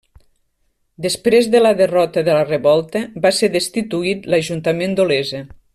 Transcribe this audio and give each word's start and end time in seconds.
Després 1.05 1.49
de 1.55 1.61
la 1.61 1.73
derrota 1.83 2.25
de 2.29 2.37
la 2.39 2.47
revolta, 2.49 3.05
va 3.27 3.33
ser 3.43 3.53
destituït 3.59 4.27
l'Ajuntament 4.35 4.99
d'Olesa. 5.01 5.49